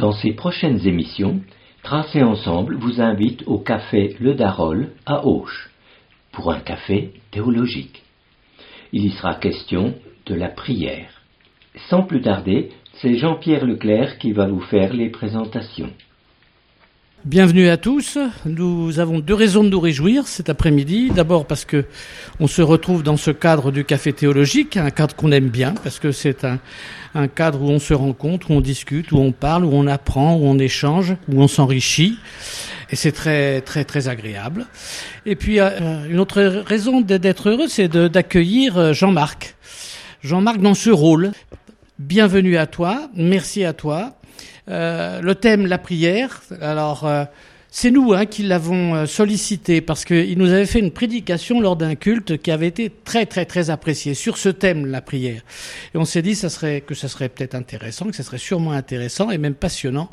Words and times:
Dans 0.00 0.12
ces 0.12 0.32
prochaines 0.32 0.88
émissions, 0.88 1.42
Tracé 1.82 2.22
Ensemble 2.22 2.74
vous 2.76 3.02
invite 3.02 3.42
au 3.46 3.58
café 3.58 4.16
Le 4.18 4.32
Darol 4.32 4.92
à 5.04 5.26
Auch 5.26 5.68
pour 6.32 6.50
un 6.50 6.60
café 6.60 7.12
théologique. 7.30 8.02
Il 8.94 9.04
y 9.04 9.10
sera 9.10 9.34
question 9.34 9.94
de 10.24 10.34
la 10.34 10.48
prière. 10.48 11.20
Sans 11.90 12.04
plus 12.04 12.22
tarder, 12.22 12.70
c'est 12.94 13.18
Jean-Pierre 13.18 13.66
Leclerc 13.66 14.16
qui 14.16 14.32
va 14.32 14.46
vous 14.46 14.62
faire 14.62 14.94
les 14.94 15.10
présentations. 15.10 15.90
Bienvenue 17.26 17.68
à 17.68 17.76
tous. 17.76 18.16
Nous 18.46 18.98
avons 18.98 19.18
deux 19.18 19.34
raisons 19.34 19.62
de 19.62 19.68
nous 19.68 19.78
réjouir 19.78 20.26
cet 20.26 20.48
après-midi. 20.48 21.10
D'abord 21.14 21.44
parce 21.44 21.66
que 21.66 21.84
on 22.40 22.46
se 22.46 22.62
retrouve 22.62 23.02
dans 23.02 23.18
ce 23.18 23.30
cadre 23.30 23.70
du 23.70 23.84
café 23.84 24.14
théologique, 24.14 24.78
un 24.78 24.90
cadre 24.90 25.14
qu'on 25.14 25.30
aime 25.30 25.50
bien 25.50 25.74
parce 25.84 25.98
que 25.98 26.12
c'est 26.12 26.46
un, 26.46 27.28
cadre 27.28 27.60
où 27.60 27.68
on 27.68 27.78
se 27.78 27.92
rencontre, 27.92 28.50
où 28.50 28.54
on 28.54 28.62
discute, 28.62 29.12
où 29.12 29.18
on 29.18 29.32
parle, 29.32 29.66
où 29.66 29.70
on 29.74 29.86
apprend, 29.86 30.36
où 30.36 30.46
on 30.46 30.58
échange, 30.58 31.14
où 31.30 31.42
on 31.42 31.46
s'enrichit. 31.46 32.16
Et 32.88 32.96
c'est 32.96 33.12
très 33.12 33.60
très 33.60 33.84
très 33.84 34.08
agréable. 34.08 34.64
Et 35.26 35.36
puis 35.36 35.60
euh, 35.60 36.08
une 36.08 36.20
autre 36.20 36.40
raison 36.40 37.02
d'être 37.02 37.50
heureux, 37.50 37.68
c'est 37.68 37.94
d'accueillir 37.94 38.78
euh, 38.78 38.92
Jean-Marc. 38.94 39.56
Jean-Marc 40.22 40.58
dans 40.58 40.74
ce 40.74 40.88
rôle. 40.88 41.32
Bienvenue 41.98 42.56
à 42.56 42.66
toi, 42.66 43.10
merci 43.14 43.62
à 43.62 43.74
toi. 43.74 44.14
Euh, 44.70 45.20
le 45.20 45.34
thème, 45.34 45.66
la 45.66 45.78
prière. 45.78 46.42
Alors, 46.60 47.04
euh, 47.04 47.24
c'est 47.70 47.90
nous 47.90 48.12
hein, 48.12 48.26
qui 48.26 48.44
l'avons 48.44 48.94
euh, 48.94 49.06
sollicité 49.06 49.80
parce 49.80 50.04
qu'il 50.04 50.38
nous 50.38 50.50
avait 50.50 50.66
fait 50.66 50.78
une 50.78 50.92
prédication 50.92 51.60
lors 51.60 51.76
d'un 51.76 51.96
culte 51.96 52.40
qui 52.40 52.50
avait 52.50 52.68
été 52.68 52.90
très 53.04 53.26
très 53.26 53.44
très 53.46 53.70
apprécié 53.70 54.14
sur 54.14 54.38
ce 54.38 54.48
thème, 54.48 54.86
la 54.86 55.00
prière. 55.00 55.42
Et 55.94 55.98
on 55.98 56.04
s'est 56.04 56.22
dit 56.22 56.32
que 56.32 56.94
ça 56.94 57.08
serait 57.08 57.28
peut-être 57.28 57.54
intéressant, 57.54 58.06
que 58.06 58.16
ça 58.16 58.22
serait 58.22 58.38
sûrement 58.38 58.72
intéressant 58.72 59.30
et 59.30 59.38
même 59.38 59.54
passionnant 59.54 60.08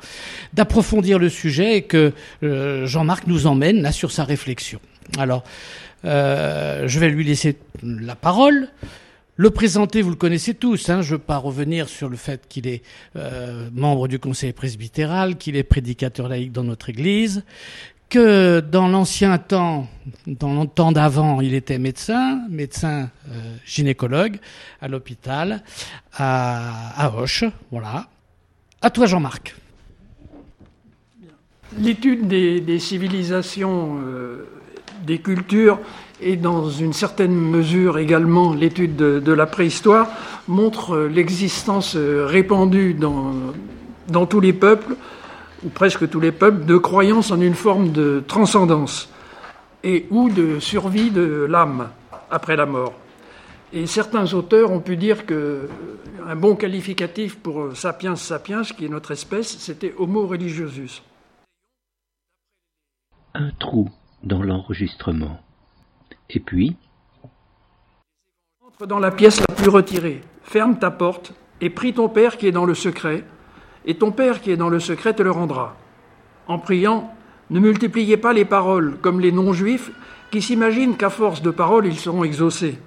d'approfondir 0.54 1.20
le 1.20 1.30
sujet 1.30 1.78
et 1.78 1.82
que 1.84 2.14
Jean-Marc 2.42 3.28
nous 3.28 3.48
emmène 3.48 3.82
là 3.82 3.92
sur 3.92 4.12
sa 4.12 4.24
réflexion. 4.24 4.80
Alors, 5.18 5.44
je 6.04 7.00
vais 7.00 7.10
lui 7.10 7.24
laisser 7.24 7.58
la 7.84 8.16
parole. 8.16 8.70
Le 9.40 9.52
présenter, 9.52 10.02
vous 10.02 10.10
le 10.10 10.16
connaissez 10.16 10.56
tous. 10.56 10.90
Hein, 10.90 11.04
je 11.04 11.14
ne 11.14 11.18
veux 11.20 11.24
pas 11.24 11.38
revenir 11.38 11.90
sur 11.90 12.10
le 12.10 12.18
fait 12.18 12.48
qu'il 12.50 12.68
est 12.68 12.82
euh, 13.16 13.70
membre 13.72 14.08
du 14.08 14.18
conseil 14.18 14.52
presbytéral, 14.52 15.38
qu'il 15.38 15.56
est 15.56 15.64
prédicateur 15.64 16.28
laïque 16.28 16.52
dans 16.52 16.64
notre 16.64 16.90
Église, 16.90 17.44
que 18.10 18.62
dans 18.62 18.88
l'ancien 18.88 19.38
temps, 19.38 19.88
dans 20.26 20.64
le 20.64 20.68
temps 20.68 20.92
d'avant, 20.92 21.40
il 21.40 21.54
était 21.54 21.78
médecin, 21.78 22.42
médecin 22.50 23.12
euh, 23.30 23.56
gynécologue 23.64 24.40
à 24.82 24.88
l'hôpital 24.88 25.62
à, 26.14 27.14
Hoche. 27.16 27.44
Voilà. 27.70 28.08
À 28.82 28.90
toi, 28.90 29.06
Jean-Marc. 29.06 29.56
L'étude 31.78 32.28
des, 32.28 32.60
des, 32.60 32.80
civilisations, 32.80 34.00
euh, 34.04 34.48
des 35.06 35.20
cultures 35.20 35.80
et 36.22 36.36
dans 36.36 36.70
une 36.70 36.94
certaine 36.94 37.36
mesure 37.36 37.98
également 37.98 38.54
l'étude 38.54 38.96
de, 38.96 39.32
la 39.32 39.46
préhistoire 39.46 40.08
montre 40.48 40.98
l'existence 40.98 41.96
répandue 41.96 42.94
dans, 42.94 43.34
dans 44.08 44.26
tous 44.26 44.40
les 44.40 44.54
peuples, 44.54 44.96
ou 45.64 45.70
presque 45.70 46.10
tous 46.10 46.20
les 46.20 46.32
peuples, 46.32 46.66
de 46.66 46.78
croyances 46.78 47.32
en 47.32 47.40
une 47.40 47.56
forme 47.56 47.92
de 47.92 48.24
transcendance 48.28 49.10
et 49.84 50.06
ou 50.10 50.30
de 50.30 50.60
survie 50.60 51.12
de 51.12 51.46
l'âme 51.50 51.90
après 52.30 52.56
la 52.56 52.66
mort. 52.66 52.94
Et 53.74 53.86
certains 53.86 54.34
auteurs 54.34 54.72
ont 54.72 54.80
pu 54.80 54.96
dire 54.98 55.26
que 55.26 55.70
un 56.26 56.36
bon 56.36 56.56
qualificatif 56.56 57.38
pour 57.38 57.76
sapiens 57.76 58.16
sapiens, 58.16 58.64
qui 58.64 58.86
est 58.86 58.90
notre 58.90 59.12
espèce, 59.12 59.58
c'était 59.58 59.94
Homo 59.98 60.26
religiosus. 60.26 61.04
Un 63.34 63.52
trou 63.60 63.90
dans 64.24 64.42
l'enregistrement. 64.42 65.40
Et 66.30 66.40
puis 66.40 66.76
Entre 68.66 68.86
dans 68.86 69.00
la 69.00 69.12
pièce 69.12 69.40
la 69.40 69.56
plus 69.56 69.70
retirée, 69.70 70.22
ferme 70.44 70.78
ta 70.78 70.92
porte 70.92 71.34
et 71.62 71.70
prie 71.70 71.94
ton 71.94 72.10
Père 72.10 72.38
qui 72.38 72.48
est 72.48 72.52
dans 72.52 72.66
le 72.66 72.74
secret, 72.74 73.24
et 73.86 73.98
ton 73.98 74.12
Père 74.12 74.42
qui 74.42 74.52
est 74.52 74.58
dans 74.58 74.70
le 74.70 74.80
secret 74.80 75.14
te 75.14 75.24
le 75.24 75.32
rendra. 75.32 75.78
En 76.48 76.60
priant, 76.60 77.14
ne 77.50 77.60
multipliez 77.60 78.18
pas 78.18 78.34
les 78.34 78.46
paroles 78.46 78.98
comme 79.02 79.22
les 79.22 79.32
non-juifs 79.32 79.92
qui 80.30 80.42
s'imaginent 80.42 80.98
qu'à 80.98 81.10
force 81.10 81.42
de 81.42 81.52
paroles 81.52 81.88
ils 81.88 81.98
seront 81.98 82.26
exaucés. 82.26 82.78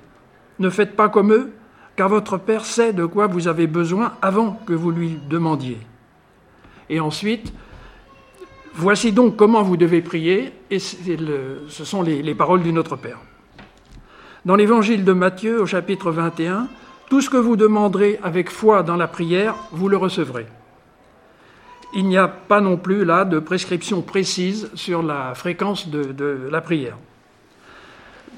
Ne 0.58 0.68
faites 0.68 0.94
pas 0.94 1.08
comme 1.08 1.32
eux, 1.32 1.52
car 1.96 2.10
votre 2.10 2.36
Père 2.36 2.66
sait 2.66 2.92
de 2.92 3.06
quoi 3.06 3.26
vous 3.26 3.48
avez 3.48 3.66
besoin 3.66 4.12
avant 4.20 4.52
que 4.66 4.74
vous 4.74 4.90
lui 4.90 5.18
demandiez. 5.30 5.78
Et 6.90 7.00
ensuite, 7.00 7.54
voici 8.74 9.12
donc 9.12 9.36
comment 9.36 9.62
vous 9.62 9.78
devez 9.78 10.02
prier, 10.02 10.52
et 10.70 10.78
ce 10.78 11.84
sont 11.84 12.02
les, 12.02 12.22
les 12.22 12.34
paroles 12.34 12.62
du 12.62 12.72
Notre 12.72 12.96
Père. 12.96 13.18
Dans 14.46 14.56
l'évangile 14.56 15.04
de 15.04 15.12
Matthieu, 15.12 15.60
au 15.60 15.66
chapitre 15.66 16.10
21, 16.10 16.68
tout 17.10 17.20
ce 17.20 17.28
que 17.28 17.36
vous 17.36 17.56
demanderez 17.56 18.18
avec 18.22 18.50
foi 18.50 18.82
dans 18.82 18.96
la 18.96 19.06
prière, 19.06 19.54
vous 19.70 19.90
le 19.90 19.98
recevrez. 19.98 20.46
Il 21.94 22.06
n'y 22.06 22.16
a 22.16 22.26
pas 22.26 22.62
non 22.62 22.78
plus 22.78 23.04
là 23.04 23.26
de 23.26 23.38
prescription 23.38 24.00
précise 24.00 24.70
sur 24.74 25.02
la 25.02 25.34
fréquence 25.34 25.88
de, 25.88 26.48
la 26.50 26.62
prière. 26.62 26.96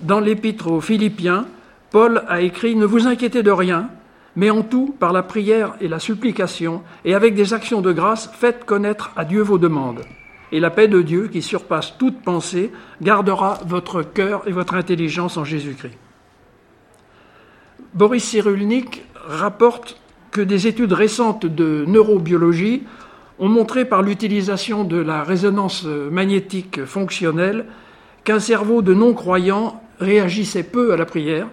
Dans 0.00 0.18
l'épître 0.18 0.72
aux 0.72 0.80
Philippiens, 0.80 1.46
Paul 1.92 2.24
a 2.26 2.40
écrit 2.40 2.74
Ne 2.74 2.86
vous 2.86 3.06
inquiétez 3.06 3.44
de 3.44 3.52
rien, 3.52 3.88
mais 4.34 4.50
en 4.50 4.62
tout, 4.62 4.96
par 4.98 5.12
la 5.12 5.22
prière 5.22 5.74
et 5.80 5.86
la 5.86 6.00
supplication, 6.00 6.82
et 7.04 7.14
avec 7.14 7.36
des 7.36 7.54
actions 7.54 7.80
de 7.80 7.92
grâce, 7.92 8.28
faites 8.32 8.64
connaître 8.64 9.12
à 9.14 9.24
Dieu 9.24 9.42
vos 9.42 9.58
demandes 9.58 10.02
et 10.52 10.60
la 10.60 10.70
paix 10.70 10.86
de 10.86 11.00
Dieu, 11.00 11.28
qui 11.28 11.42
surpasse 11.42 11.94
toute 11.98 12.22
pensée, 12.22 12.70
gardera 13.00 13.58
votre 13.66 14.02
cœur 14.02 14.42
et 14.46 14.52
votre 14.52 14.74
intelligence 14.74 15.36
en 15.38 15.44
Jésus-Christ. 15.44 15.96
Boris 17.94 18.24
Cyrulnik 18.24 19.04
rapporte 19.26 19.98
que 20.30 20.40
des 20.40 20.66
études 20.66 20.92
récentes 20.92 21.46
de 21.46 21.84
neurobiologie 21.86 22.84
ont 23.38 23.48
montré 23.48 23.84
par 23.84 24.02
l'utilisation 24.02 24.84
de 24.84 24.96
la 24.96 25.22
résonance 25.24 25.84
magnétique 25.84 26.84
fonctionnelle 26.84 27.66
qu'un 28.24 28.38
cerveau 28.38 28.82
de 28.82 28.94
non-croyant 28.94 29.82
réagissait 30.00 30.62
peu 30.62 30.92
à 30.92 30.96
la 30.96 31.06
prière, 31.06 31.48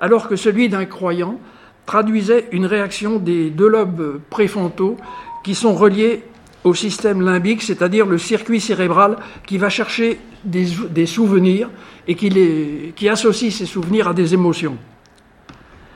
alors 0.00 0.28
que 0.28 0.36
celui 0.36 0.68
d'un 0.68 0.86
croyant 0.86 1.40
traduisait 1.86 2.48
une 2.52 2.66
réaction 2.66 3.18
des 3.18 3.50
deux 3.50 3.68
lobes 3.68 4.20
préfrontaux 4.30 4.96
qui 5.42 5.54
sont 5.54 5.74
reliés 5.74 6.22
au 6.64 6.74
système 6.74 7.22
limbique, 7.22 7.62
c'est-à-dire 7.62 8.06
le 8.06 8.18
circuit 8.18 8.60
cérébral 8.60 9.16
qui 9.46 9.58
va 9.58 9.70
chercher 9.70 10.20
des, 10.44 11.06
souvenirs 11.06 11.70
et 12.06 12.14
qui, 12.14 13.08
associe 13.08 13.52
ces 13.52 13.66
souvenirs 13.66 14.08
à 14.08 14.14
des 14.14 14.34
émotions. 14.34 14.76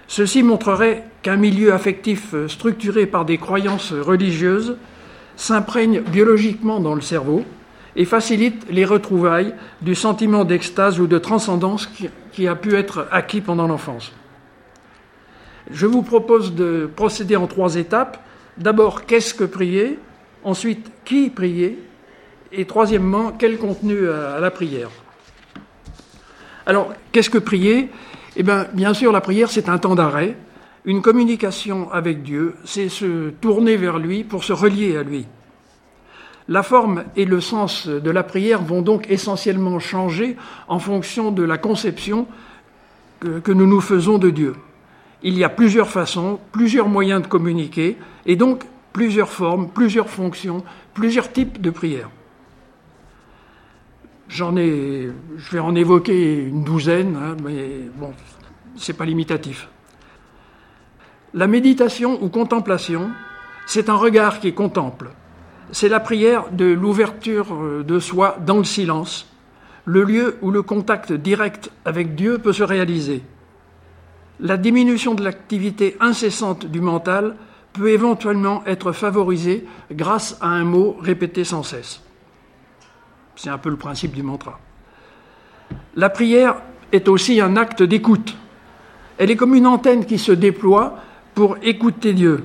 Ceci 0.07 0.43
montrerait 0.43 1.05
qu'un 1.23 1.37
milieu 1.37 1.73
affectif 1.73 2.35
structuré 2.49 3.07
par 3.07 3.25
des 3.25 3.39
croyances 3.39 3.93
religieuses 3.93 4.77
s'imprègne 5.37 6.01
biologiquement 6.01 6.81
dans 6.81 6.95
le 6.95 7.01
cerveau 7.01 7.45
et 7.97 8.05
facilite 8.05 8.67
les 8.71 8.85
retrouvailles 8.85 9.55
du 9.83 9.95
sentiment 9.95 10.45
d'extase 10.45 11.01
ou 11.01 11.07
de 11.07 11.19
transcendance 11.19 11.87
qui, 11.87 12.09
qui 12.33 12.49
a 12.49 12.55
pu 12.55 12.75
être 12.75 13.07
acquis 13.11 13.41
pendant 13.41 13.67
l'enfance. 13.67 14.13
Je 15.71 15.87
vous 15.87 16.03
propose 16.03 16.55
de 16.55 16.89
procéder 16.95 17.37
en 17.37 17.47
trois 17.47 17.77
étapes. 17.77 18.23
D'abord, 18.59 19.07
qu'est-ce 19.07 19.33
que 19.33 19.45
prier? 19.45 19.99
Ensuite, 20.45 20.91
qui 21.05 21.31
prier? 21.31 21.79
Et 22.53 22.67
troisièmement, 22.67 23.33
quel 23.33 23.59
contenu 23.59 24.09
à 24.09 24.39
la 24.39 24.51
prière? 24.51 24.91
Alors, 26.67 26.93
qu'est-ce 27.13 27.31
que 27.31 27.39
prier? 27.39 27.91
Eh 28.37 28.43
bien, 28.43 28.67
bien 28.73 28.95
sûr, 28.95 29.11
la 29.11 29.21
prière, 29.21 29.51
c'est 29.51 29.69
un 29.69 29.79
temps 29.79 29.95
d'arrêt, 29.95 30.37
une 30.85 31.03
communication 31.03 31.91
avec 31.93 32.23
Dieu, 32.23 32.55
c'est 32.65 32.89
se 32.89 33.31
tourner 33.31 33.77
vers 33.77 33.99
lui 33.99 34.23
pour 34.23 34.45
se 34.45 34.53
relier 34.53 34.97
à 34.97 35.03
lui. 35.03 35.27
La 36.47 36.63
forme 36.63 37.05
et 37.17 37.25
le 37.25 37.41
sens 37.41 37.87
de 37.87 38.11
la 38.11 38.23
prière 38.23 38.63
vont 38.63 38.83
donc 38.83 39.07
essentiellement 39.09 39.79
changer 39.79 40.37
en 40.69 40.79
fonction 40.79 41.33
de 41.33 41.43
la 41.43 41.57
conception 41.57 42.27
que, 43.21 43.39
que, 43.39 43.53
nous 43.53 43.67
nous 43.67 43.81
faisons 43.81 44.19
de 44.19 44.29
Dieu. 44.29 44.55
Il 45.23 45.39
y 45.39 45.45
a 45.45 45.49
plusieurs 45.49 45.89
façons, 45.89 46.39
plusieurs 46.53 46.89
moyens 46.89 47.23
de 47.23 47.29
communiquer, 47.29 47.97
et 48.27 48.37
donc 48.37 48.65
plusieurs 48.95 49.29
formes, 49.29 49.69
plusieurs 49.69 50.09
fonctions, 50.09 50.65
plusieurs 50.95 51.31
types 51.31 51.61
de 51.61 51.69
prières. 51.69 52.09
J'en 54.29 54.57
ai, 54.57 55.11
je 55.37 55.51
vais 55.51 55.59
en 55.59 55.75
évoquer 55.75 56.45
une 56.45 56.65
douzaine, 56.65 57.17
hein, 57.17 57.37
mais 57.45 57.81
bon, 57.97 58.15
c'est 58.77 58.95
pas 58.95 59.05
limitatif. 59.05 59.69
La 61.35 61.49
méditation 61.49 62.23
ou 62.23 62.29
contemplation, 62.29 63.11
c'est 63.67 63.89
un 63.89 63.97
regard 63.97 64.39
qui 64.39 64.55
contemple. 64.55 65.11
C'est 65.73 65.89
la 65.89 66.01
prière 66.01 66.51
de 66.53 66.67
l'ouverture 66.67 67.49
de 67.85 67.99
soi 67.99 68.39
dans 68.47 68.59
le 68.59 68.65
silence, 68.65 69.27
le 69.87 70.05
lieu 70.05 70.37
où 70.41 70.53
le 70.53 70.63
contact 70.63 71.13
direct 71.13 71.71
avec 71.85 72.15
Dieu 72.15 72.39
peut 72.39 72.53
se 72.53 72.63
réaliser. 72.63 73.23
La 74.39 74.57
diminution 74.57 75.15
de 75.15 75.25
l'activité 75.25 75.97
incessante 75.99 76.67
du 76.67 76.81
mental 76.81 77.35
peut 77.75 77.91
éventuellement 77.91 78.63
être 78.67 78.93
favorisée 78.93 79.67
grâce 79.93 80.39
à 80.41 80.49
un 80.49 80.65
mot 80.65 80.97
répété 81.01 81.45
sans 81.45 81.63
cesse. 81.63 82.01
C'est 83.37 83.51
un 83.51 83.59
peu 83.59 83.69
le 83.69 83.77
principe 83.77 84.13
du 84.15 84.23
mantra. 84.23 84.61
La 85.97 86.09
prière 86.09 86.57
est 86.93 87.09
aussi 87.09 87.41
un 87.41 87.57
acte 87.57 87.83
d'écoute. 87.83 88.37
Elle 89.19 89.31
est 89.31 89.37
comme 89.37 89.55
une 89.55 89.67
antenne 89.67 90.07
qui 90.07 90.19
se 90.19 90.33
déploie 90.33 90.99
pour 91.35 91.57
écouter 91.63 92.13
Dieu. 92.13 92.45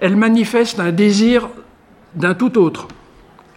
Elle 0.00 0.16
manifeste 0.16 0.80
un 0.80 0.92
désir 0.92 1.48
d'un 2.14 2.34
tout 2.34 2.58
autre, 2.58 2.88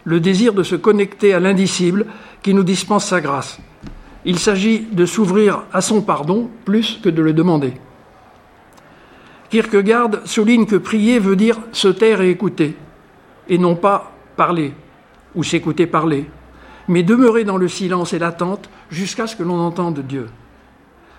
le 0.04 0.20
désir 0.20 0.54
de 0.54 0.64
se 0.64 0.76
connecter 0.76 1.34
à 1.34 1.40
l'indicible 1.40 2.06
qui 2.44 2.54
nous 2.54 2.64
dispense 2.64 3.06
sa 3.06 3.22
grâce. 3.22 3.60
Il 4.26 4.40
s'agit 4.40 4.82
de 4.92 5.06
s'ouvrir 5.06 5.64
à 5.72 5.82
son 5.82 6.02
pardon 6.02 6.50
plus 6.66 7.00
que 7.02 7.10
de 7.10 7.22
le 7.22 7.34
demander. 7.34 7.74
Kierkegaard 9.50 10.26
souligne 10.26 10.66
que 10.66 10.76
prier 10.76 11.20
veut 11.20 11.36
dire 11.36 11.60
se 11.72 11.88
taire 11.88 12.22
et 12.22 12.30
écouter, 12.30 12.76
et 13.48 13.58
non 13.58 13.76
pas 13.76 14.12
parler 14.36 14.74
ou 15.36 15.44
s'écouter 15.44 15.86
parler, 15.86 16.26
mais 16.88 17.04
demeurer 17.04 17.44
dans 17.44 17.58
le 17.58 17.68
silence 17.68 18.14
et 18.14 18.20
l'attente 18.20 18.70
jusqu'à 18.90 19.28
ce 19.28 19.36
que 19.36 19.44
l'on 19.44 19.60
entende 19.60 20.00
Dieu. 20.00 20.28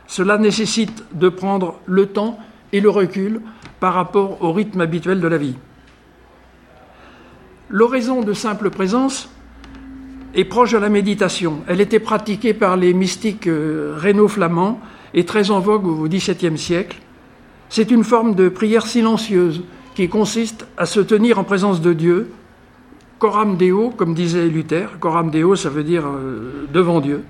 Cela 0.06 0.38
nécessite 0.38 1.04
de 1.12 1.28
prendre 1.28 1.80
le 1.86 2.06
temps 2.06 2.38
et 2.72 2.80
le 2.80 2.90
recul 2.90 3.40
par 3.80 3.94
rapport 3.94 4.42
au 4.42 4.52
rythme 4.52 4.80
habituel 4.80 5.20
de 5.20 5.28
la 5.28 5.38
vie. 5.38 5.56
L'oraison 7.68 8.22
de 8.22 8.32
simple 8.32 8.70
présence 8.70 9.28
est 10.34 10.44
proche 10.44 10.72
de 10.72 10.78
la 10.78 10.88
méditation. 10.88 11.62
Elle 11.66 11.80
était 11.80 11.98
pratiquée 11.98 12.54
par 12.54 12.76
les 12.76 12.94
mystiques 12.94 13.48
euh, 13.48 13.96
réno-flamands 13.96 14.80
et 15.14 15.24
très 15.24 15.50
en 15.50 15.60
vogue 15.60 15.86
au 15.86 16.06
XVIIe 16.06 16.58
siècle. 16.58 16.98
C'est 17.68 17.90
une 17.90 18.04
forme 18.04 18.34
de 18.34 18.48
prière 18.48 18.86
silencieuse 18.86 19.62
qui 19.94 20.08
consiste 20.08 20.66
à 20.76 20.86
se 20.86 21.00
tenir 21.00 21.38
en 21.38 21.44
présence 21.44 21.80
de 21.80 21.92
Dieu, 21.92 22.30
coram 23.18 23.56
deo, 23.56 23.90
comme 23.90 24.14
disait 24.14 24.46
Luther. 24.46 24.98
Coram 25.00 25.30
deo, 25.30 25.56
ça 25.56 25.70
veut 25.70 25.84
dire 25.84 26.06
euh, 26.06 26.66
devant 26.72 27.00
Dieu. 27.00 27.24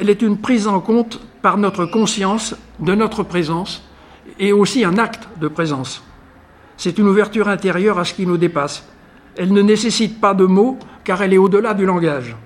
Elle 0.00 0.08
est 0.08 0.22
une 0.22 0.38
prise 0.38 0.66
en 0.66 0.80
compte 0.80 1.20
par 1.42 1.58
notre 1.58 1.84
conscience 1.84 2.56
de 2.78 2.94
notre 2.94 3.22
présence 3.22 3.86
et 4.38 4.52
aussi 4.52 4.84
un 4.84 4.98
acte 4.98 5.28
de 5.40 5.48
présence. 5.48 6.02
C'est 6.76 6.98
une 6.98 7.08
ouverture 7.08 7.48
intérieure 7.48 7.98
à 7.98 8.04
ce 8.04 8.14
qui 8.14 8.26
nous 8.26 8.38
dépasse. 8.38 8.88
Elle 9.36 9.52
ne 9.52 9.62
nécessite 9.62 10.20
pas 10.20 10.34
de 10.34 10.44
mots 10.44 10.78
car 11.04 11.22
elle 11.22 11.34
est 11.34 11.38
au-delà 11.38 11.74
du 11.74 11.84
langage. 11.84 12.36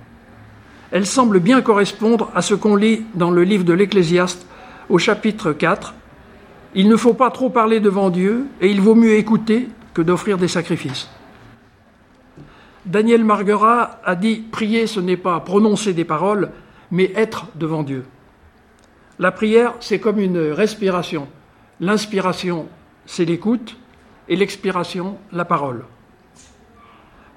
Elle 0.90 1.06
semble 1.06 1.40
bien 1.40 1.60
correspondre 1.60 2.30
à 2.34 2.42
ce 2.42 2.54
qu'on 2.54 2.76
lit 2.76 3.04
dans 3.14 3.30
le 3.30 3.42
livre 3.42 3.64
de 3.64 3.72
l'Ecclésiaste 3.72 4.46
au 4.88 4.98
chapitre 4.98 5.52
4. 5.52 5.94
Il 6.74 6.88
ne 6.88 6.96
faut 6.96 7.14
pas 7.14 7.30
trop 7.30 7.50
parler 7.50 7.80
devant 7.80 8.10
Dieu 8.10 8.46
et 8.60 8.68
il 8.68 8.80
vaut 8.80 8.94
mieux 8.94 9.14
écouter 9.14 9.68
que 9.92 10.02
d'offrir 10.02 10.38
des 10.38 10.48
sacrifices. 10.48 11.08
Daniel 12.84 13.24
Marguerat 13.24 14.00
a 14.04 14.14
dit 14.16 14.44
Prier, 14.50 14.86
ce 14.86 15.00
n'est 15.00 15.16
pas 15.16 15.38
prononcer 15.40 15.92
des 15.94 16.04
paroles, 16.04 16.50
mais 16.90 17.12
être 17.14 17.46
devant 17.54 17.82
Dieu. 17.82 18.04
La 19.18 19.30
prière, 19.30 19.74
c'est 19.80 20.00
comme 20.00 20.18
une 20.18 20.38
respiration. 20.38 21.28
L'inspiration, 21.80 22.66
c'est 23.06 23.24
l'écoute, 23.24 23.76
et 24.28 24.36
l'expiration, 24.36 25.18
la 25.32 25.44
parole. 25.44 25.84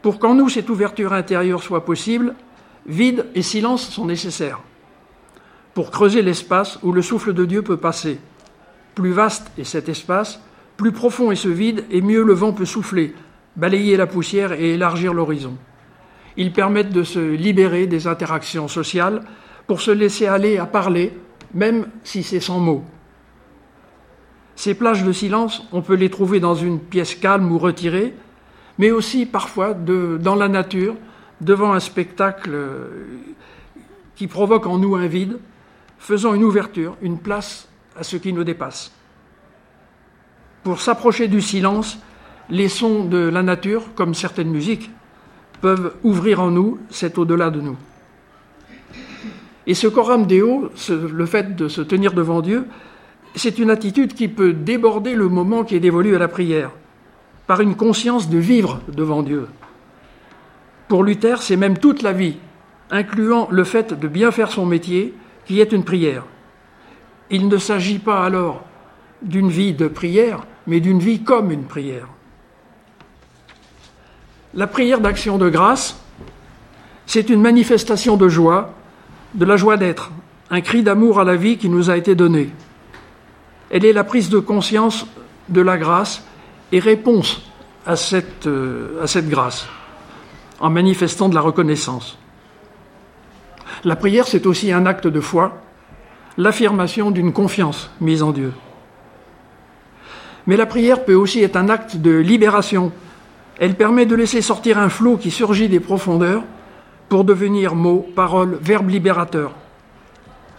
Pour 0.02 0.20
qu'en 0.20 0.36
nous 0.36 0.50
cette 0.50 0.70
ouverture 0.70 1.14
intérieure 1.14 1.64
soit 1.64 1.86
possible, 1.86 2.34
vide 2.86 3.26
et 3.36 3.42
silence 3.42 3.90
sont 3.90 4.06
nécessaires. 4.06 4.60
Pour 5.74 5.92
creuser 5.92 6.22
l'espace 6.22 6.80
où 6.82 6.92
le 6.92 7.02
souffle 7.02 7.34
de 7.34 7.46
Dieu 7.46 7.62
peut 7.62 7.78
passer. 7.78 8.20
Plus 8.98 9.12
vaste 9.12 9.52
est 9.60 9.64
cet 9.64 9.90
espace, 9.90 10.42
plus 10.76 10.92
profond 10.92 11.30
est 11.30 11.36
ce 11.36 11.50
vide, 11.50 11.86
et 11.92 12.02
mieux 12.02 12.24
le 12.24 12.34
vent 12.34 12.52
peut 12.52 12.66
souffler, 12.66 13.14
balayer 13.56 13.96
la 13.96 14.08
poussière 14.08 14.54
et 14.54 14.74
élargir 14.74 15.14
l'horizon. 15.14 15.56
Ils 16.36 16.52
permettent 16.52 16.94
de 16.94 17.04
se 17.04 17.20
libérer 17.20 17.86
des 17.86 18.08
interactions 18.08 18.68
sociales 18.68 19.22
pour 19.68 19.82
se 19.82 19.92
laisser 19.92 20.26
aller 20.26 20.58
à 20.58 20.66
parler, 20.66 21.16
même 21.54 21.86
si 22.04 22.24
c'est 22.24 22.40
sans 22.40 22.58
mots. 22.58 22.84
Ces 24.56 24.74
plages 24.74 25.04
de 25.04 25.12
silence, 25.12 25.64
on 25.72 25.84
peut 25.84 25.94
les 25.94 26.10
trouver 26.10 26.40
dans 26.40 26.56
une 26.56 26.80
pièce 26.80 27.14
calme 27.14 27.52
ou 27.52 27.60
retirée, 27.60 28.16
mais 28.80 28.90
aussi 28.90 29.28
parfois 29.28 29.76
dans 29.76 30.36
la 30.36 30.48
nature, 30.48 30.96
devant 31.40 31.72
un 31.74 31.80
spectacle 31.80 32.50
euh, 32.52 32.88
qui 34.16 34.26
provoque 34.26 34.66
en 34.66 34.80
nous 34.80 34.96
un 34.96 35.06
vide, 35.06 35.38
faisant 36.00 36.34
une 36.34 36.44
ouverture, 36.44 36.98
une 37.04 37.20
place 37.20 37.67
à 37.98 38.04
ce 38.04 38.18
qui 38.18 38.34
nous 38.34 38.44
dépasse. 38.44 38.92
Pour 40.64 40.82
s'approcher 40.82 41.28
du 41.28 41.42
silence, 41.42 42.00
les 42.50 42.70
sons 42.70 43.06
de 43.06 43.18
la 43.18 43.44
nature, 43.44 43.94
comme 43.96 44.14
certaines 44.14 44.50
musiques, 44.50 44.90
peuvent 45.62 45.96
ouvrir 46.04 46.42
en 46.42 46.52
nous 46.52 46.78
cet 46.90 47.18
au-delà 47.18 47.50
de 47.50 47.62
nous. 47.62 47.78
Et 49.66 49.74
ce 49.74 49.88
coram 49.88 50.26
deo, 50.28 50.70
le 50.90 51.26
fait 51.26 51.56
de 51.56 51.68
se 51.68 51.82
tenir 51.82 52.14
devant 52.14 52.42
Dieu, 52.42 52.66
c'est 53.36 53.60
une 53.60 53.70
attitude 53.70 54.14
qui 54.14 54.28
peut 54.28 54.54
déborder 54.54 55.14
le 55.14 55.28
moment 55.28 55.64
qui 55.64 55.76
est 55.76 55.80
dévolu 55.80 56.16
à 56.16 56.20
la 56.20 56.28
prière 56.28 56.72
par 57.48 57.62
une 57.62 57.76
conscience 57.76 58.30
de 58.30 58.38
vivre 58.38 58.82
devant 58.90 59.24
Dieu. 59.24 59.48
Pour 60.90 61.04
Luther, 61.04 61.42
c'est 61.42 61.56
même 61.56 61.78
toute 61.78 62.02
la 62.02 62.12
vie, 62.12 62.38
incluant 62.92 63.48
le 63.52 63.64
fait 63.64 63.94
de 63.94 64.08
bien 64.08 64.32
faire 64.32 64.52
son 64.52 64.66
métier, 64.66 65.14
qui 65.46 65.62
est 65.62 65.72
une 65.72 65.86
prière. 65.86 66.26
Il 67.30 67.48
ne 67.48 67.58
s'agit 67.58 68.00
pas 68.00 68.24
alors 68.24 68.64
d'une 69.22 69.50
vie 69.50 69.74
de 69.74 69.88
prière, 69.88 70.46
mais 70.66 70.80
d'une 70.80 71.00
vie 71.00 71.24
comme 71.24 71.52
une 71.52 71.66
prière. 71.66 72.08
La 74.54 74.68
prière 74.68 75.02
d'action 75.02 75.38
de 75.38 75.50
grâce, 75.50 76.00
c'est 77.06 77.30
une 77.30 77.42
manifestation 77.42 78.18
de 78.18 78.28
joie, 78.28 78.74
de 79.34 79.46
la 79.46 79.58
joie 79.58 79.78
d'être, 79.78 80.12
un 80.50 80.62
cri 80.62 80.84
d'amour 80.84 81.20
à 81.20 81.24
la 81.24 81.36
vie 81.36 81.58
qui 81.58 81.70
nous 81.70 81.90
a 81.90 81.98
été 81.98 82.16
donné. 82.16 82.50
Elle 83.70 83.86
est 83.86 83.94
la 83.94 84.04
prise 84.04 84.30
de 84.30 84.40
conscience 84.40 85.06
de 85.50 85.62
la 85.62 85.78
grâce 85.78 86.24
et 86.72 86.80
réponse 86.80 87.42
euh, 87.88 89.04
à 89.04 89.08
cette 89.08 89.30
grâce, 89.30 89.68
en 90.60 90.70
manifestant 90.70 91.30
de 91.30 91.36
la 91.36 91.42
reconnaissance. 91.42 92.18
La 93.84 93.96
prière, 93.96 94.28
c'est 94.28 94.46
aussi 94.46 94.72
un 94.72 94.86
acte 94.86 95.08
de 95.08 95.20
foi, 95.20 95.62
l'affirmation 96.38 97.12
d'une 97.12 97.34
confiance 97.34 97.90
mise 98.00 98.24
en 98.24 98.32
Dieu. 98.32 98.54
Mais 100.46 100.56
la 100.56 100.66
prière 100.66 101.04
peut 101.04 101.16
aussi 101.16 101.44
être 101.44 101.58
un 101.58 101.70
acte 101.70 101.98
de 101.98 102.12
libération. 102.12 102.92
Elle 103.60 103.76
permet 103.76 104.06
de 104.06 104.16
laisser 104.16 104.42
sortir 104.42 104.78
un 104.78 104.90
flot 104.90 105.18
qui 105.18 105.32
surgit 105.32 105.68
des 105.68 105.80
profondeurs 105.80 106.44
pour 107.10 107.24
devenir 107.24 107.76
mot, 107.76 108.08
parole, 108.16 108.58
verbe 108.62 108.90
libérateur. 108.90 109.54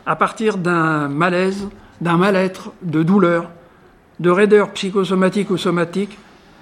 À 0.05 0.17
partir 0.17 0.59
d'un 0.59 1.09
malaise, 1.09 1.69
d'un 2.00 2.17
mal-être, 2.17 2.73
de 2.83 3.02
douleur, 3.02 3.50
de 4.21 4.31
raideur 4.31 4.73
psychosomatique 4.73 5.50
ou 5.50 5.57
somatique, 5.57 6.19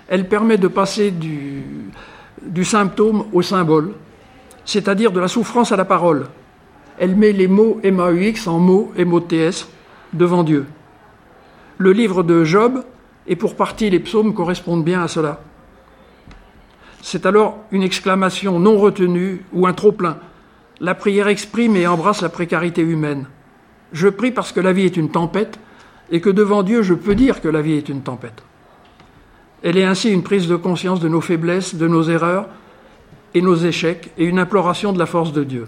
elle 0.08 0.28
permet 0.28 0.56
de 0.56 0.68
passer 0.68 1.10
du, 1.10 1.64
symptôme 2.64 3.26
au 3.32 3.42
symbole, 3.42 3.92
c'est-à-dire 4.64 5.12
de 5.12 5.20
la 5.20 5.28
souffrance 5.28 5.72
à 5.72 5.76
la 5.76 5.84
parole. 5.84 6.26
Elle 6.98 7.16
met 7.16 7.32
les 7.32 7.48
mots 7.48 7.80
MAUX 7.84 8.46
en 8.46 8.58
mots 8.58 8.92
MOTS 8.96 9.68
devant 10.12 10.44
Dieu. 10.44 10.66
Le 11.78 11.92
livre 11.92 12.22
de 12.22 12.42
Job, 12.44 12.82
et 13.26 13.36
pour 13.36 13.54
partie 13.56 13.90
les 13.90 14.00
psaumes 14.00 14.34
correspondent 14.34 14.84
bien 14.84 15.02
à 15.02 15.08
cela. 15.08 15.40
C'est 17.02 17.26
alors 17.26 17.58
une 17.70 17.82
exclamation 17.82 18.58
non 18.58 18.78
retenue 18.78 19.44
ou 19.52 19.66
un 19.66 19.72
trop-plein. 19.72 20.18
La 20.80 20.94
prière 20.94 21.28
exprime 21.28 21.76
et 21.76 21.86
embrasse 21.86 22.22
la 22.22 22.28
précarité 22.28 22.82
humaine. 22.82 23.26
Je 23.92 24.08
prie 24.08 24.30
parce 24.30 24.52
que 24.52 24.60
la 24.60 24.72
vie 24.72 24.84
est 24.84 24.96
une 24.96 25.10
tempête 25.10 25.58
et 26.10 26.20
que 26.20 26.30
devant 26.30 26.62
Dieu 26.62 26.82
je 26.82 26.94
peux 26.94 27.14
dire 27.14 27.40
que 27.40 27.48
la 27.48 27.62
vie 27.62 27.74
est 27.74 27.88
une 27.88 28.02
tempête. 28.02 28.42
Elle 29.62 29.78
est 29.78 29.84
ainsi 29.84 30.10
une 30.10 30.22
prise 30.22 30.48
de 30.48 30.56
conscience 30.56 31.00
de 31.00 31.08
nos 31.08 31.20
faiblesses, 31.20 31.74
de 31.74 31.88
nos 31.88 32.04
erreurs 32.04 32.48
et 33.34 33.42
nos 33.42 33.56
échecs 33.56 34.12
et 34.18 34.24
une 34.24 34.38
imploration 34.38 34.92
de 34.92 34.98
la 34.98 35.06
force 35.06 35.32
de 35.32 35.44
Dieu. 35.44 35.66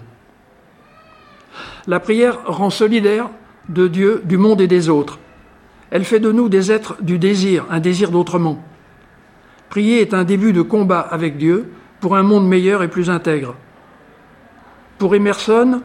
La 1.89 2.01
prière 2.01 2.41
rend 2.45 2.69
solidaire 2.69 3.31
de 3.71 3.89
Dieu, 3.89 4.23
du 4.27 4.37
monde 4.37 4.61
et 4.61 4.67
des 4.67 4.91
autres. 4.91 5.19
Elle 5.91 6.05
fait 6.05 6.21
de 6.21 6.31
nous 6.31 6.51
des 6.51 6.71
êtres 6.71 6.97
du 7.01 7.19
désir, 7.19 7.65
un 7.71 7.81
désir 7.81 8.11
d'autrement. 8.11 8.63
Prier 9.71 10.03
est 10.03 10.13
un 10.13 10.25
début 10.25 10.53
de 10.53 10.61
combat 10.61 11.01
avec 11.01 11.39
Dieu 11.39 11.73
pour 12.01 12.15
un 12.15 12.23
monde 12.23 12.47
meilleur 12.47 12.83
et 12.83 12.89
plus 12.89 13.09
intègre. 13.09 13.55
Pour 14.99 15.15
Emerson, 15.15 15.81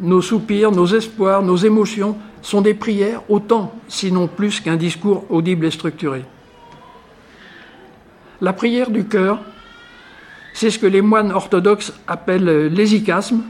nos 0.00 0.22
soupirs, 0.22 0.72
nos 0.72 0.86
espoirs, 0.86 1.42
nos 1.42 1.56
émotions 1.56 2.16
sont 2.40 2.60
des 2.60 2.74
prières 2.74 3.22
autant, 3.28 3.74
sinon 3.86 4.26
plus 4.26 4.60
qu'un 4.60 4.76
discours 4.76 5.24
audible 5.30 5.66
et 5.66 5.70
structuré. 5.70 6.24
La 8.40 8.52
prière 8.52 8.90
du 8.90 9.04
cœur, 9.04 9.40
c'est 10.52 10.70
ce 10.70 10.80
que 10.80 10.86
les 10.86 11.00
moines 11.00 11.30
orthodoxes 11.30 11.94
appellent 12.08 12.66
l'hésicasme. 12.66 13.42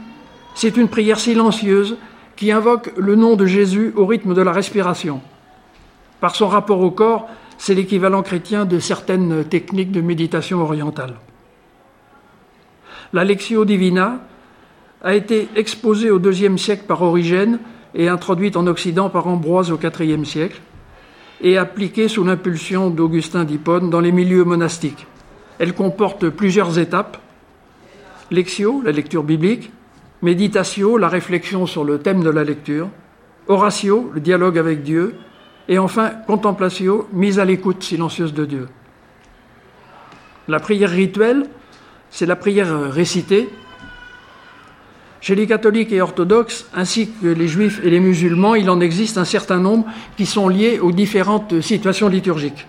C'est 0.55 0.77
une 0.77 0.87
prière 0.87 1.19
silencieuse 1.19 1.97
qui 2.35 2.51
invoque 2.51 2.91
le 2.97 3.15
nom 3.15 3.35
de 3.35 3.45
Jésus 3.45 3.93
au 3.95 4.05
rythme 4.05 4.33
de 4.33 4.41
la 4.41 4.51
respiration. 4.51 5.21
Par 6.19 6.35
son 6.35 6.47
rapport 6.47 6.81
au 6.81 6.91
corps, 6.91 7.27
C'est 7.57 7.75
l'équivalent 7.75 8.23
chrétien 8.23 8.65
de 8.65 8.77
certaines 8.79 9.45
techniques 9.45 9.91
de 9.91 10.01
méditation 10.01 10.61
orientale. 10.61 11.15
La 13.13 13.23
Lectio 13.23 13.63
Divina 13.63 14.19
a 15.01 15.13
été 15.13 15.47
exposée 15.55 16.11
au 16.11 16.19
IIe 16.19 16.57
siècle 16.57 16.83
par 16.87 17.01
Origène 17.03 17.59
et 17.95 18.09
introduite 18.09 18.57
en 18.57 18.67
Occident 18.67 19.09
par 19.09 19.27
Ambroise 19.27 19.71
au 19.71 19.79
IVe 19.79 20.25
siècle 20.25 20.59
et 21.41 21.57
appliquée 21.57 22.09
sous 22.09 22.23
l'impulsion 22.23 22.89
d'Augustin 22.89 23.43
d'Hippone 23.43 23.89
dans 23.89 24.01
les 24.01 24.11
milieux 24.11 24.43
monastiques. 24.43 25.07
Elle 25.59 25.73
comporte 25.73 26.29
plusieurs 26.29 26.79
étapes. 26.79 27.17
Lectio, 28.31 28.81
la 28.83 28.91
lecture 28.91 29.23
biblique, 29.23 29.71
Meditatio, 30.23 30.97
la 30.97 31.09
réflexion 31.09 31.65
sur 31.65 31.83
le 31.83 31.99
thème 31.99 32.23
de 32.23 32.29
la 32.29 32.45
lecture, 32.45 32.87
Oratio, 33.47 34.09
le 34.13 34.21
dialogue 34.21 34.57
avec 34.57 34.81
Dieu, 34.81 35.15
et 35.67 35.77
enfin 35.77 36.11
Contemplatio, 36.27 37.09
mise 37.11 37.39
à 37.39 37.45
l'écoute 37.45 37.83
silencieuse 37.83 38.33
de 38.33 38.45
Dieu. 38.45 38.69
La 40.47 40.61
prière 40.61 40.91
rituelle, 40.91 41.45
c'est 42.09 42.25
la 42.25 42.37
prière 42.37 42.89
récitée. 42.89 43.49
Chez 45.19 45.35
les 45.35 45.45
catholiques 45.45 45.91
et 45.91 46.01
orthodoxes, 46.01 46.69
ainsi 46.73 47.11
que 47.11 47.27
les 47.27 47.49
juifs 47.49 47.81
et 47.83 47.89
les 47.89 47.99
musulmans, 47.99 48.55
il 48.55 48.69
en 48.69 48.79
existe 48.79 49.17
un 49.17 49.25
certain 49.25 49.59
nombre 49.59 49.85
qui 50.15 50.25
sont 50.25 50.47
liés 50.47 50.79
aux 50.79 50.93
différentes 50.93 51.59
situations 51.59 52.07
liturgiques. 52.07 52.65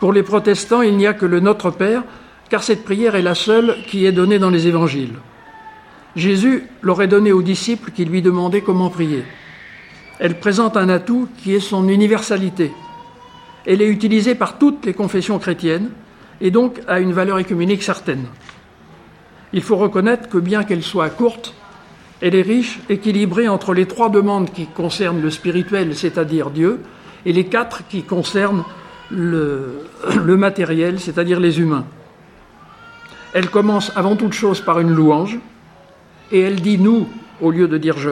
Pour 0.00 0.12
les 0.12 0.24
protestants, 0.24 0.82
il 0.82 0.96
n'y 0.96 1.06
a 1.06 1.14
que 1.14 1.26
le 1.26 1.38
Notre 1.38 1.70
Père, 1.70 2.02
car 2.50 2.64
cette 2.64 2.84
prière 2.84 3.14
est 3.14 3.22
la 3.22 3.36
seule 3.36 3.76
qui 3.86 4.04
est 4.04 4.12
donnée 4.12 4.40
dans 4.40 4.50
les 4.50 4.66
évangiles. 4.66 5.14
Jésus 6.16 6.64
l'aurait 6.82 7.08
donnée 7.08 7.32
aux 7.32 7.42
disciples 7.42 7.90
qui 7.90 8.04
lui 8.04 8.22
demandaient 8.22 8.60
comment 8.60 8.90
prier. 8.90 9.24
Elle 10.20 10.38
présente 10.38 10.76
un 10.76 10.88
atout 10.88 11.28
qui 11.38 11.54
est 11.54 11.60
son 11.60 11.88
universalité. 11.88 12.72
Elle 13.66 13.82
est 13.82 13.88
utilisée 13.88 14.34
par 14.34 14.58
toutes 14.58 14.86
les 14.86 14.94
confessions 14.94 15.38
chrétiennes 15.38 15.90
et 16.40 16.50
donc 16.50 16.80
a 16.86 17.00
une 17.00 17.12
valeur 17.12 17.38
écuménique 17.38 17.82
certaine. 17.82 18.26
Il 19.52 19.62
faut 19.62 19.76
reconnaître 19.76 20.28
que 20.28 20.38
bien 20.38 20.62
qu'elle 20.62 20.82
soit 20.82 21.10
courte, 21.10 21.54
elle 22.20 22.36
est 22.36 22.42
riche, 22.42 22.80
équilibrée 22.88 23.48
entre 23.48 23.74
les 23.74 23.86
trois 23.86 24.08
demandes 24.08 24.50
qui 24.52 24.66
concernent 24.66 25.20
le 25.20 25.30
spirituel, 25.30 25.96
c'est-à-dire 25.96 26.50
Dieu, 26.50 26.80
et 27.26 27.32
les 27.32 27.46
quatre 27.46 27.86
qui 27.88 28.02
concernent 28.02 28.64
le, 29.10 29.86
le 30.24 30.36
matériel, 30.36 31.00
c'est-à-dire 31.00 31.40
les 31.40 31.60
humains. 31.60 31.86
Elle 33.32 33.50
commence 33.50 33.92
avant 33.96 34.14
toute 34.14 34.32
chose 34.32 34.60
par 34.60 34.78
une 34.78 34.90
louange, 34.90 35.38
et 36.34 36.40
elle 36.40 36.60
dit 36.60 36.78
nous 36.78 37.06
au 37.40 37.50
lieu 37.50 37.68
de 37.68 37.78
dire 37.78 37.96
je. 37.96 38.10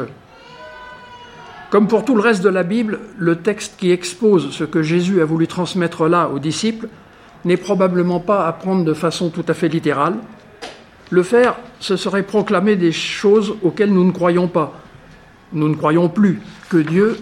Comme 1.70 1.88
pour 1.88 2.04
tout 2.04 2.14
le 2.14 2.20
reste 2.20 2.42
de 2.42 2.48
la 2.48 2.62
Bible, 2.62 3.00
le 3.18 3.36
texte 3.36 3.74
qui 3.76 3.90
expose 3.90 4.52
ce 4.52 4.64
que 4.64 4.82
Jésus 4.82 5.20
a 5.20 5.24
voulu 5.24 5.46
transmettre 5.46 6.08
là 6.08 6.28
aux 6.28 6.38
disciples 6.38 6.88
n'est 7.44 7.56
probablement 7.56 8.20
pas 8.20 8.46
à 8.46 8.52
prendre 8.52 8.84
de 8.84 8.94
façon 8.94 9.30
tout 9.30 9.44
à 9.48 9.54
fait 9.54 9.68
littérale. 9.68 10.14
Le 11.10 11.22
faire, 11.24 11.56
ce 11.80 11.96
serait 11.96 12.22
proclamer 12.22 12.76
des 12.76 12.92
choses 12.92 13.56
auxquelles 13.62 13.92
nous 13.92 14.04
ne 14.04 14.12
croyons 14.12 14.46
pas. 14.46 14.80
Nous 15.52 15.68
ne 15.68 15.74
croyons 15.74 16.08
plus 16.08 16.40
que 16.70 16.76
Dieu 16.76 17.18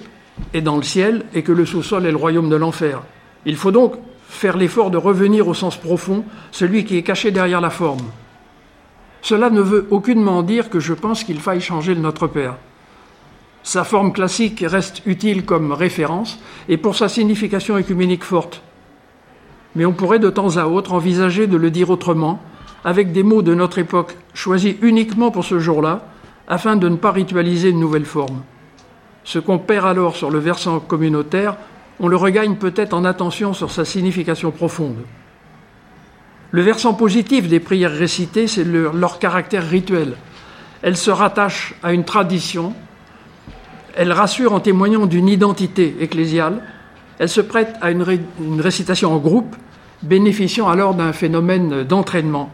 est 0.52 0.60
dans 0.60 0.76
le 0.76 0.82
ciel 0.82 1.24
et 1.32 1.42
que 1.42 1.52
le 1.52 1.64
sous-sol 1.64 2.04
est 2.04 2.10
le 2.10 2.16
royaume 2.16 2.50
de 2.50 2.56
l'enfer. 2.56 3.02
Il 3.46 3.56
faut 3.56 3.72
donc 3.72 3.94
faire 4.28 4.58
l'effort 4.58 4.90
de 4.90 4.98
revenir 4.98 5.48
au 5.48 5.54
sens 5.54 5.76
profond, 5.78 6.24
celui 6.50 6.84
qui 6.84 6.98
est 6.98 7.02
caché 7.02 7.30
derrière 7.30 7.62
la 7.62 7.70
forme. 7.70 8.04
Cela 9.22 9.50
ne 9.50 9.60
veut 9.60 9.86
aucunement 9.90 10.42
dire 10.42 10.70
que 10.70 10.80
je 10.80 10.94
pense 10.94 11.24
qu'il 11.24 11.40
faille 11.40 11.60
changer 11.60 11.94
le 11.94 12.00
Notre 12.00 12.26
Père. 12.26 12.56
Sa 13.62 13.84
forme 13.84 14.12
classique 14.12 14.64
reste 14.66 15.02
utile 15.06 15.44
comme 15.44 15.72
référence 15.72 16.40
et 16.68 16.78
pour 16.78 16.96
sa 16.96 17.08
signification 17.08 17.76
écuménique 17.76 18.24
forte. 18.24 18.62
Mais 19.76 19.84
on 19.84 19.92
pourrait 19.92 20.18
de 20.18 20.30
temps 20.30 20.56
à 20.56 20.64
autre 20.64 20.94
envisager 20.94 21.46
de 21.46 21.56
le 21.56 21.70
dire 21.70 21.90
autrement, 21.90 22.40
avec 22.84 23.12
des 23.12 23.22
mots 23.22 23.42
de 23.42 23.54
notre 23.54 23.78
époque 23.78 24.16
choisis 24.32 24.74
uniquement 24.80 25.30
pour 25.30 25.44
ce 25.44 25.58
jour-là, 25.58 26.06
afin 26.48 26.76
de 26.76 26.88
ne 26.88 26.96
pas 26.96 27.12
ritualiser 27.12 27.68
une 27.68 27.78
nouvelle 27.78 28.06
forme. 28.06 28.42
Ce 29.24 29.38
qu'on 29.38 29.58
perd 29.58 29.86
alors 29.86 30.16
sur 30.16 30.30
le 30.30 30.38
versant 30.38 30.80
communautaire, 30.80 31.56
on 32.00 32.08
le 32.08 32.16
regagne 32.16 32.56
peut-être 32.56 32.94
en 32.94 33.04
attention 33.04 33.52
sur 33.52 33.70
sa 33.70 33.84
signification 33.84 34.50
profonde. 34.50 34.96
Le 36.52 36.62
versant 36.62 36.94
positif 36.94 37.48
des 37.48 37.60
prières 37.60 37.92
récitées, 37.92 38.46
c'est 38.46 38.64
leur, 38.64 39.18
caractère 39.18 39.68
rituel. 39.68 40.14
Elles 40.82 40.96
se 40.96 41.10
rattachent 41.10 41.74
à 41.82 41.92
une 41.92 42.04
tradition, 42.04 42.74
elles 43.94 44.12
rassurent 44.12 44.52
en 44.52 44.60
témoignant 44.60 45.06
d'une 45.06 45.28
identité 45.28 45.96
ecclésiale, 46.00 46.62
elles 47.18 47.28
se 47.28 47.40
prêtent 47.40 47.76
à 47.80 47.90
une, 47.90 48.04
une 48.40 48.60
récitation 48.60 49.12
en 49.12 49.18
groupe, 49.18 49.54
bénéficiant 50.02 50.68
alors 50.68 50.94
d'un 50.94 51.12
phénomène 51.12 51.84
d'entraînement, 51.84 52.50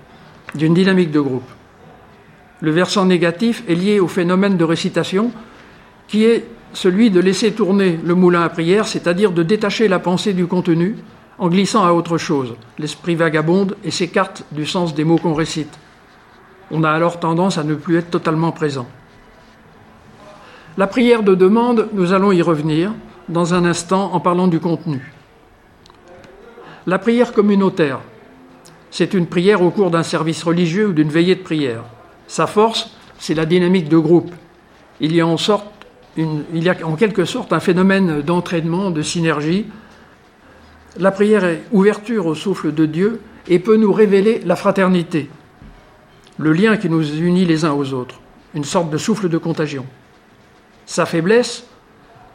d'une 0.55 0.75
dynamique 0.75 1.13
de 1.13 1.21
groupe. 1.21 1.49
Le 2.61 2.71
versant 2.71 3.05
négatif 3.05 3.63
est 3.69 3.75
lié 3.75 4.01
au 4.01 4.09
phénomène 4.09 4.57
de 4.57 4.65
récitation 4.65 5.31
qui 6.09 6.25
est 6.25 6.45
celui 6.73 7.11
de 7.11 7.21
laisser 7.21 7.53
tourner 7.53 7.99
le 8.05 8.15
moulin 8.15 8.43
à 8.43 8.49
prière, 8.49 8.87
c'est-à-dire 8.87 9.33
de 9.33 9.43
détacher 9.43 9.89
la 9.89 9.99
pensée 9.99 10.33
du 10.33 10.47
contenu 10.47 10.97
en 11.39 11.49
glissant 11.49 11.85
à 11.85 11.93
autre 11.93 12.19
chose. 12.19 12.55
L'esprit 12.79 13.15
vagabonde 13.15 13.77
et 13.85 13.91
s'écarte 13.91 14.45
du 14.53 14.67
sens 14.67 14.95
des 14.95 15.05
mots 15.05 15.19
qu'on 15.19 15.35
récite. 15.35 15.79
On 16.71 16.85
a 16.85 16.91
alors 16.91 17.21
tendance 17.21 17.59
à 17.59 17.65
ne 17.65 17.75
plus 17.75 17.99
être 17.99 18.11
totalement 18.11 18.53
présent. 18.53 18.87
La 20.79 20.87
prière 20.87 21.23
de 21.23 21.35
demande, 21.35 21.89
nous 21.93 22.13
allons 22.13 22.33
y 22.33 22.43
revenir 22.43 22.93
dans 23.29 23.55
un 23.55 23.65
instant 23.65 24.13
en 24.13 24.21
parlant 24.21 24.49
du 24.49 24.61
contenu. 24.61 25.13
La 26.87 26.99
prière 26.99 27.33
communautaire, 27.33 28.01
c'est 28.91 29.15
une 29.15 29.27
prière 29.27 29.63
au 29.63 29.71
cours 29.71 29.91
d'un 29.91 30.03
service 30.03 30.43
religieux 30.43 30.89
ou 30.89 30.93
d'une 30.93 31.09
veillée 31.09 31.35
de 31.35 31.43
prière. 31.43 31.83
Sa 32.27 32.47
force, 32.47 32.91
c'est 33.19 33.35
la 33.35 33.47
dynamique 33.47 33.89
de 33.89 33.99
groupe. 33.99 34.33
Il 35.01 35.15
y 35.15 35.21
a 35.21 35.27
en, 35.27 36.97
quelque 36.97 37.25
sorte 37.25 37.53
un 37.53 37.61
phénomène 37.61 38.23
d'entraînement, 38.23 38.91
de 38.91 39.03
synergie, 39.03 39.67
la 40.99 41.11
prière 41.11 41.45
est 41.45 41.63
ouverture 41.73 42.27
au 42.27 42.35
souffle 42.35 42.73
de 42.73 42.87
Dieu 42.87 43.21
et 43.49 43.59
peut 43.59 43.77
nous 43.77 43.93
révéler 43.93 44.41
la 44.45 44.57
fraternité, 44.57 45.31
le 46.39 46.53
lien 46.53 46.77
qui 46.77 46.89
nous 46.89 47.05
unit 47.17 47.45
les 47.45 47.65
uns 47.65 47.73
aux 47.73 47.93
autres, 47.93 48.21
une 48.55 48.65
sorte 48.65 48.91
de 48.91 48.99
souffle 48.99 49.29
de 49.29 49.39
contagion. 49.39 49.87
Sa 50.87 51.07
faiblesse, 51.07 51.67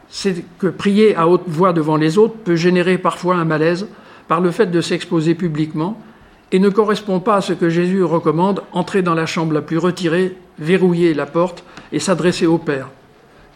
c'est 0.08 0.44
que 0.58 0.66
prier 0.66 1.16
à 1.16 1.26
haute 1.28 1.44
voix 1.46 1.72
devant 1.72 1.96
les 1.96 2.18
autres 2.18 2.34
peut 2.34 2.56
générer 2.56 2.98
parfois 2.98 3.36
un 3.36 3.44
malaise 3.44 3.88
par 4.28 4.40
le 4.40 4.50
fait 4.50 4.66
de 4.66 4.80
s'exposer 4.80 5.34
publiquement 5.34 6.00
et 6.52 6.58
ne 6.58 6.68
correspond 6.68 7.18
pas 7.18 7.36
à 7.36 7.40
ce 7.40 7.54
que 7.54 7.70
Jésus 7.70 8.04
recommande, 8.04 8.62
entrer 8.72 9.00
dans 9.00 9.14
la 9.14 9.24
chambre 9.24 9.54
la 9.54 9.62
plus 9.62 9.78
retirée, 9.78 10.36
verrouiller 10.58 11.14
la 11.14 11.24
porte 11.24 11.64
et 11.92 11.98
s'adresser 11.98 12.46
au 12.46 12.58
Père, 12.58 12.90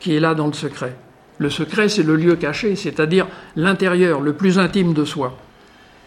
qui 0.01 0.17
est 0.17 0.21
là 0.21 0.35
dans 0.35 0.47
le 0.47 0.55
secret. 0.55 0.97
Le 1.38 1.50
secret, 1.50 1.88
c'est 1.88 2.02
le 2.02 2.16
lieu 2.16 2.37
caché, 2.37 2.76
c'est-à-dire 2.76 3.26
l'intérieur, 3.57 4.21
le 4.21 4.33
plus 4.33 4.59
intime 4.59 4.95
de 4.95 5.05
soi. 5.05 5.37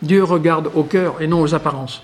Dieu 0.02 0.24
regarde 0.24 0.72
au 0.76 0.84
cœur 0.84 1.22
et 1.22 1.28
non 1.28 1.42
aux 1.42 1.54
apparences. 1.54 2.04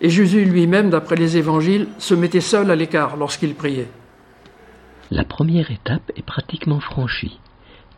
Et 0.00 0.08
Jésus 0.08 0.44
lui-même, 0.44 0.90
d'après 0.90 1.16
les 1.16 1.36
évangiles, 1.36 1.88
se 1.98 2.14
mettait 2.14 2.40
seul 2.40 2.70
à 2.70 2.76
l'écart 2.76 3.16
lorsqu'il 3.16 3.54
priait. 3.54 3.90
La 5.10 5.24
première 5.24 5.70
étape 5.70 6.12
est 6.16 6.24
pratiquement 6.24 6.80
franchie. 6.80 7.40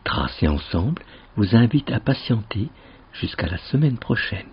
Tracer 0.03 0.47
ensemble 0.47 1.03
vous 1.37 1.55
invite 1.55 1.91
à 1.91 1.99
patienter 1.99 2.69
jusqu'à 3.13 3.47
la 3.47 3.57
semaine 3.57 3.97
prochaine. 3.97 4.52